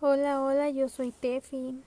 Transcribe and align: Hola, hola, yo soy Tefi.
Hola, 0.00 0.42
hola, 0.42 0.70
yo 0.70 0.88
soy 0.88 1.12
Tefi. 1.12 1.84